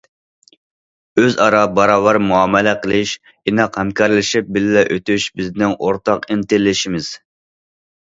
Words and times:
ئۆزئارا 1.23 1.59
باراۋەر 1.81 2.19
مۇئامىلە 2.31 2.75
قىلىش، 2.87 3.13
ئىناق 3.53 3.79
ھەمكارلىشىپ 3.83 4.53
بىللە 4.59 4.87
ئۆتۈش 4.97 5.31
بىزنىڭ 5.39 5.81
ئورتاق 5.81 6.31
ئىنتىلىشىمىز. 6.33 7.17